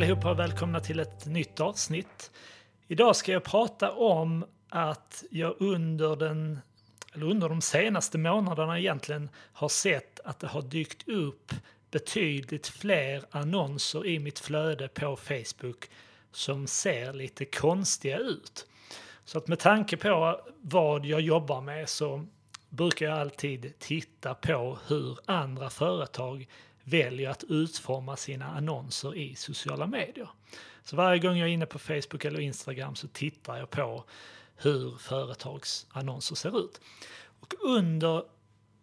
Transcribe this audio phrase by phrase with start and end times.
[0.00, 2.30] allihopa och välkomna till ett nytt avsnitt.
[2.88, 6.58] Idag ska jag prata om att jag under, den,
[7.12, 11.52] eller under de senaste månaderna egentligen har sett att det har dykt upp
[11.90, 15.90] betydligt fler annonser i mitt flöde på Facebook
[16.32, 18.66] som ser lite konstiga ut.
[19.24, 22.26] Så att med tanke på vad jag jobbar med så
[22.68, 26.48] brukar jag alltid titta på hur andra företag
[26.90, 30.28] väljer att utforma sina annonser i sociala medier.
[30.82, 34.04] Så varje gång jag är inne på Facebook eller Instagram så tittar jag på
[34.56, 36.80] hur företagsannonser ser ut.
[37.40, 38.24] Och under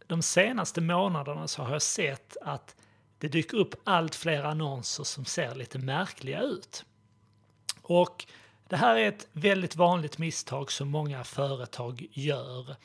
[0.07, 2.75] de senaste månaderna så har jag sett att
[3.17, 6.85] det dyker upp allt fler annonser som ser lite märkliga ut.
[7.81, 8.25] Och
[8.67, 12.75] det här är ett väldigt vanligt misstag som många företag gör.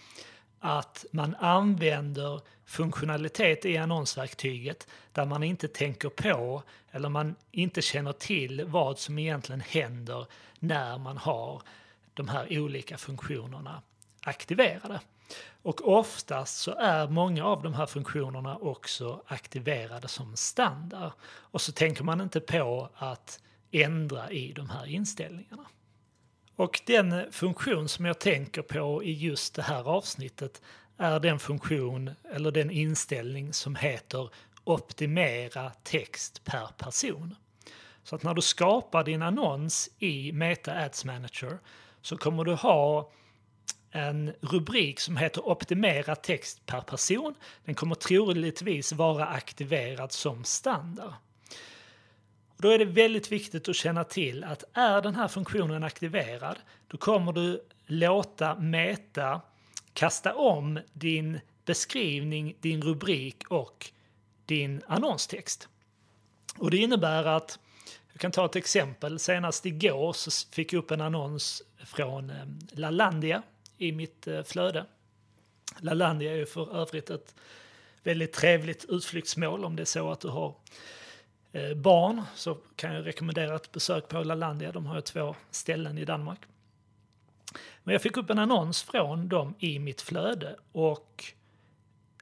[0.64, 8.12] Att man använder funktionalitet i annonsverktyget där man inte tänker på eller man inte känner
[8.12, 10.26] till vad som egentligen händer
[10.58, 11.62] när man har
[12.14, 13.82] de här olika funktionerna
[14.22, 15.00] aktiverade.
[15.62, 21.12] Och oftast så är många av de här funktionerna också aktiverade som standard.
[21.24, 25.66] Och så tänker man inte på att ändra i de här inställningarna.
[26.56, 30.62] Och den funktion som jag tänker på i just det här avsnittet
[30.98, 34.30] är den funktion eller den inställning som heter
[34.64, 37.34] optimera text per person.
[38.02, 41.58] Så att när du skapar din annons i Meta Ads Manager
[42.02, 43.10] så kommer du ha
[43.90, 47.34] en rubrik som heter optimera text per person.
[47.64, 51.12] Den kommer troligtvis vara aktiverad som standard.
[52.62, 56.96] Då är det väldigt viktigt att känna till att är den här funktionen aktiverad, då
[56.96, 59.40] kommer du låta Meta
[59.92, 63.90] kasta om din beskrivning, din rubrik och
[64.46, 65.68] din annonstext.
[66.58, 67.58] Och det innebär att,
[68.12, 72.36] jag kan ta ett exempel, senast igår så fick jag upp en annons från eh,
[72.70, 73.42] Lalandia
[73.78, 74.86] i mitt eh, flöde.
[75.78, 77.34] Lalandia är ju för övrigt ett
[78.02, 80.54] väldigt trevligt utflyktsmål om det är så att du har
[81.52, 84.72] Eh, barn så kan jag rekommendera ett besök på Lalandia.
[84.72, 86.40] De har ju två ställen i Danmark.
[87.84, 91.24] Men jag fick upp en annons från dem i mitt flöde och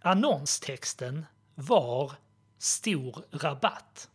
[0.01, 2.13] annonstexten var
[2.59, 4.09] stor rabatt.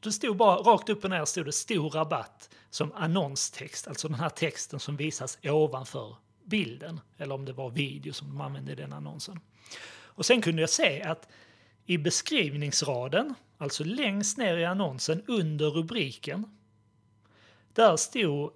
[0.00, 4.20] Det stod bara rakt upp och ner stod det stor rabatt som annonstext, alltså den
[4.20, 8.74] här texten som visas ovanför bilden, eller om det var video som de använde i
[8.74, 9.40] den annonsen.
[9.92, 11.28] Och sen kunde jag se att
[11.90, 16.58] i beskrivningsraden, alltså längst ner i annonsen under rubriken,
[17.74, 18.52] där stod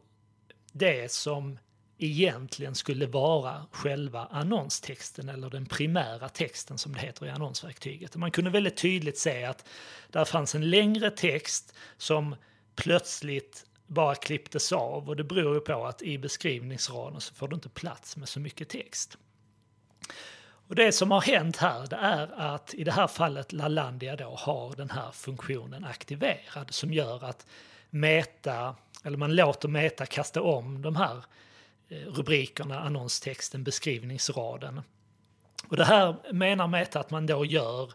[0.72, 1.59] det som
[1.99, 8.17] egentligen skulle vara själva annonstexten eller den primära texten som det heter i annonsverktyget.
[8.17, 9.69] Man kunde väldigt tydligt se att
[10.11, 12.37] där fanns en längre text som
[12.77, 17.55] plötsligt bara klipptes av och det beror ju på att i beskrivningsraden så får du
[17.55, 19.19] inte plats med så mycket text.
[20.69, 24.35] Och det som har hänt här det är att i det här fallet Lalandia då
[24.39, 27.47] har den här funktionen aktiverad som gör att
[27.91, 31.25] Meta, eller man låter Meta kasta om de här
[31.89, 34.81] eh, rubrikerna, annonstexten, beskrivningsraden.
[35.69, 37.93] Och det här menar Meta att man då gör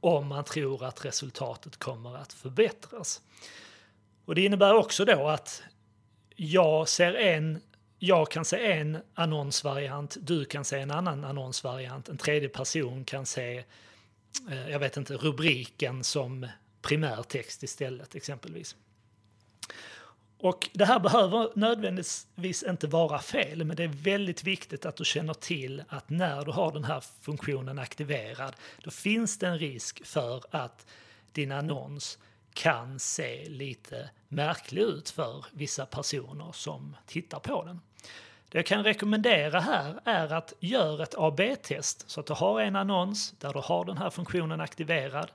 [0.00, 3.20] om man tror att resultatet kommer att förbättras.
[4.24, 5.62] Och det innebär också då att
[6.36, 7.60] jag ser en
[8.04, 13.26] jag kan se en annonsvariant, du kan se en annan annonsvariant, en tredje person kan
[13.26, 13.64] se,
[14.50, 16.46] eh, jag vet inte, rubriken som
[16.80, 18.76] primärtext istället exempelvis.
[20.38, 25.04] Och det här behöver nödvändigtvis inte vara fel, men det är väldigt viktigt att du
[25.04, 30.06] känner till att när du har den här funktionen aktiverad, då finns det en risk
[30.06, 30.86] för att
[31.32, 32.18] din annons
[32.54, 37.80] kan se lite märklig ut för vissa personer som tittar på den.
[38.48, 42.76] Det jag kan rekommendera här är att gör ett AB-test så att du har en
[42.76, 45.30] annons där du har den här funktionen aktiverad.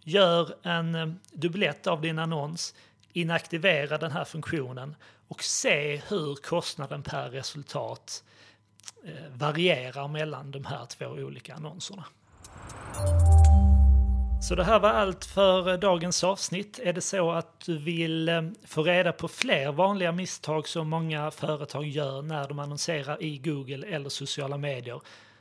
[0.00, 2.74] Gör en eh, dubblett av din annons
[3.12, 4.96] inaktivera den här funktionen
[5.28, 8.24] och se hur kostnaden per resultat
[9.04, 12.04] eh, varierar mellan de här två olika annonserna.
[14.50, 16.80] Så det här var allt för eh, dagens avsnitt.
[16.82, 21.30] Är det så att du vill eh, få reda på fler vanliga misstag som många
[21.30, 25.00] företag gör när de annonserar i Google eller sociala medier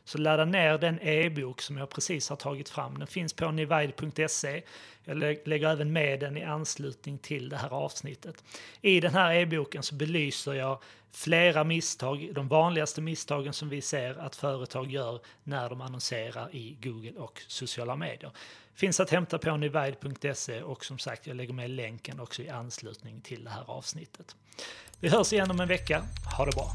[0.09, 2.99] så ladda ner den e-bok som jag precis har tagit fram.
[2.99, 4.61] Den finns på nivide.se.
[5.03, 8.43] Jag lägger även med den i anslutning till det här avsnittet.
[8.81, 10.79] I den här e-boken så belyser jag
[11.11, 16.77] flera misstag, de vanligaste misstagen som vi ser att företag gör när de annonserar i
[16.81, 18.31] Google och sociala medier.
[18.75, 23.21] Finns att hämta på nivide.se och som sagt, jag lägger med länken också i anslutning
[23.21, 24.35] till det här avsnittet.
[24.99, 26.03] Vi hörs igen om en vecka.
[26.37, 26.71] Ha det bra!